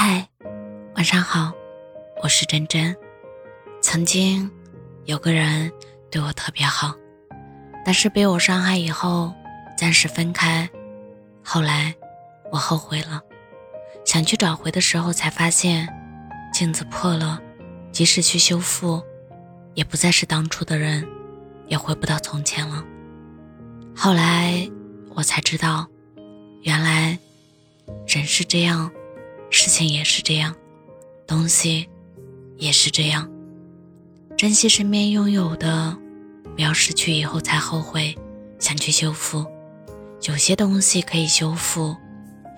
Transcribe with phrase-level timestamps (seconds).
[0.00, 0.28] 嗨，
[0.94, 1.52] 晚上好，
[2.22, 2.96] 我是真真。
[3.82, 4.48] 曾经
[5.06, 5.72] 有个人
[6.08, 6.94] 对我特别好，
[7.84, 9.34] 但是被我伤害以后
[9.76, 10.70] 暂时分开。
[11.42, 11.92] 后来
[12.52, 13.20] 我后悔了，
[14.04, 15.92] 想去找回的时候才发现
[16.52, 17.42] 镜子破了，
[17.90, 19.02] 即使去修复，
[19.74, 21.04] 也不再是当初的人，
[21.66, 22.84] 也回不到从前了。
[23.96, 24.70] 后来
[25.16, 25.88] 我才知道，
[26.62, 27.18] 原来
[28.06, 28.88] 人是这样。
[29.50, 30.54] 事情也是这样，
[31.26, 31.88] 东西
[32.56, 33.28] 也是这样。
[34.36, 35.96] 珍惜身边拥有的，
[36.54, 38.16] 不要失去以后才后悔，
[38.58, 39.44] 想去修复。
[40.22, 41.96] 有些东西可以修复，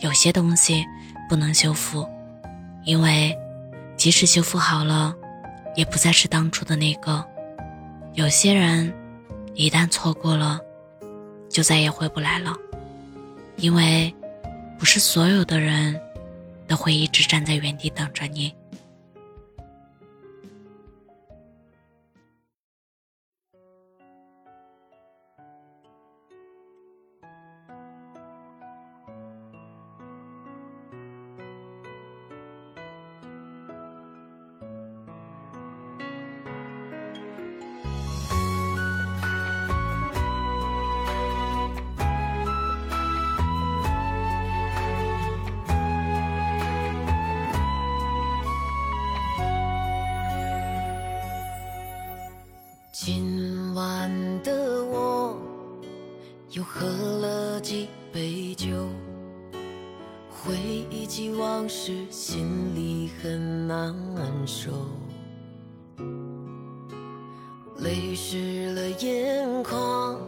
[0.00, 0.84] 有些东西
[1.28, 2.06] 不能修复，
[2.84, 3.36] 因为
[3.96, 5.14] 即使修复好了，
[5.76, 7.24] 也不再是当初的那个。
[8.14, 8.92] 有些人
[9.54, 10.60] 一旦错过了，
[11.48, 12.54] 就再也回不来了，
[13.56, 14.12] 因为
[14.78, 15.98] 不是所有的人。
[16.70, 18.54] 都会一直站在原地等着你。
[53.02, 54.10] 今晚
[54.42, 55.34] 的我
[56.50, 58.68] 又喝了几杯酒，
[60.28, 60.54] 回
[60.90, 63.94] 忆起往事，心里很难
[64.46, 64.70] 受，
[67.78, 70.20] 泪湿了眼眶，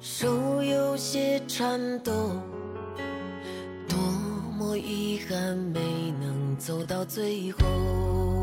[0.00, 2.32] 手有些颤抖，
[3.86, 3.98] 多
[4.56, 5.80] 么遗憾没
[6.18, 8.37] 能走到最后。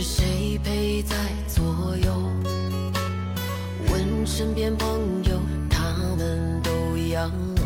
[0.00, 1.16] 是谁陪在
[1.48, 2.30] 左右？
[3.90, 4.88] 问身边朋
[5.24, 7.57] 友，他们都阳。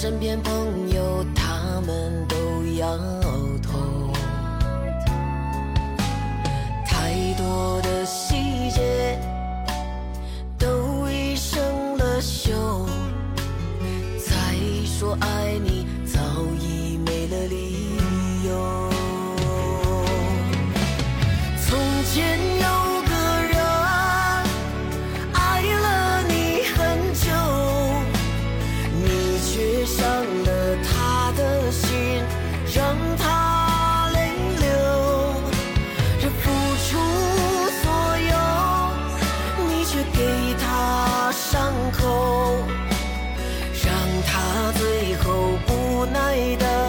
[0.00, 2.36] 身边朋友，他们都
[2.76, 2.96] 摇
[3.60, 4.12] 头。
[6.86, 9.18] 太多的细节
[10.56, 12.86] 都已生了锈，
[14.24, 14.54] 再
[14.86, 16.20] 说爱你早
[16.60, 18.90] 已没了理由。
[21.66, 21.76] 从
[22.14, 22.57] 前。
[46.06, 46.87] ないだ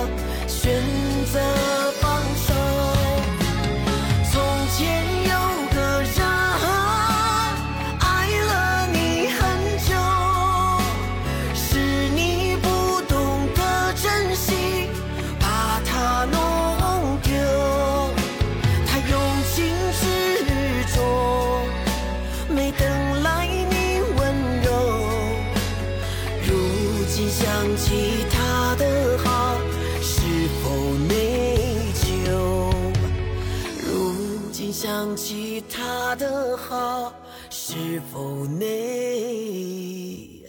[35.09, 37.11] 想起他的好，
[37.49, 40.45] 是否内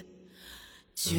[0.95, 1.15] 疚？